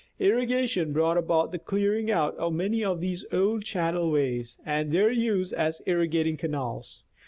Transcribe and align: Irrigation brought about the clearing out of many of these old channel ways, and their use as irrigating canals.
Irrigation 0.17 0.93
brought 0.93 1.15
about 1.19 1.51
the 1.51 1.59
clearing 1.59 2.09
out 2.09 2.35
of 2.37 2.53
many 2.53 2.83
of 2.83 3.01
these 3.01 3.23
old 3.31 3.63
channel 3.63 4.09
ways, 4.09 4.57
and 4.65 4.91
their 4.91 5.11
use 5.11 5.53
as 5.53 5.79
irrigating 5.85 6.37
canals. 6.37 7.03